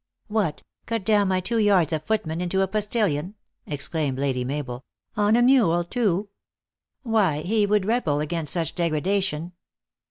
"What! 0.27 0.63
cut 0.87 1.05
down 1.05 1.27
my 1.27 1.39
two 1.41 1.59
yards 1.59 1.93
of 1.93 2.01
footman 2.01 2.41
into 2.41 2.63
a 2.63 2.67
postillion?" 2.67 3.35
exclaimed 3.67 4.17
Lady 4.17 4.43
Mabel;" 4.43 4.83
on 5.15 5.35
a 5.35 5.43
mule, 5.43 5.83
too! 5.83 6.29
Why, 7.03 7.41
he 7.41 7.67
would 7.67 7.85
rebel 7.85 8.19
against 8.19 8.53
such 8.53 8.73
degradation 8.73 9.51